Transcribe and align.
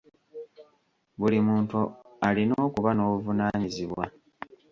Buli 1.19 1.37
muntu 1.47 1.79
alina 2.27 2.55
okuba 2.67 2.89
n'obuvunaanyizibwa. 2.93 4.05